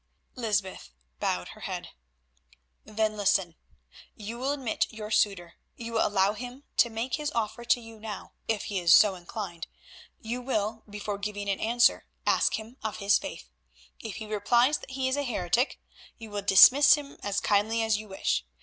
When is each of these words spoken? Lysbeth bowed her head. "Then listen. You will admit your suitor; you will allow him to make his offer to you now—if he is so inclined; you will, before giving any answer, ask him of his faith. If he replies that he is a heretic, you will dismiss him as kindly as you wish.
Lysbeth 0.33 0.89
bowed 1.19 1.49
her 1.49 1.59
head. 1.61 1.89
"Then 2.85 3.15
listen. 3.15 3.53
You 4.15 4.39
will 4.39 4.51
admit 4.51 4.87
your 4.91 5.11
suitor; 5.11 5.53
you 5.75 5.93
will 5.93 6.07
allow 6.07 6.33
him 6.33 6.63
to 6.77 6.89
make 6.89 7.17
his 7.17 7.29
offer 7.35 7.63
to 7.65 7.79
you 7.79 7.99
now—if 7.99 8.63
he 8.63 8.79
is 8.79 8.95
so 8.95 9.13
inclined; 9.13 9.67
you 10.19 10.41
will, 10.41 10.81
before 10.89 11.19
giving 11.19 11.47
any 11.47 11.61
answer, 11.61 12.07
ask 12.25 12.55
him 12.57 12.77
of 12.83 12.97
his 12.97 13.19
faith. 13.19 13.47
If 13.99 14.15
he 14.15 14.25
replies 14.25 14.79
that 14.79 14.89
he 14.89 15.07
is 15.07 15.17
a 15.17 15.21
heretic, 15.23 15.79
you 16.17 16.31
will 16.31 16.41
dismiss 16.41 16.95
him 16.95 17.19
as 17.21 17.39
kindly 17.39 17.83
as 17.83 17.99
you 17.99 18.07
wish. 18.07 18.43